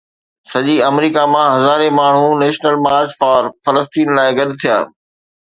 سڄي 0.51 0.75
آمريڪا 0.89 1.23
مان 1.33 1.45
هزارين 1.57 1.93
ماڻهو 1.99 2.31
نيشنل 2.41 2.75
مارچ 2.87 3.07
فار 3.19 3.43
فلسطين 3.65 4.07
لاءِ 4.17 4.35
گڏ 4.41 4.49
ٿيا 4.61 4.77